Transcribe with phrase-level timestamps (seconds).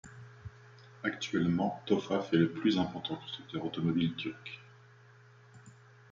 [1.03, 4.59] Actuellement, Tofaş est le plus important constructeur automobile turc.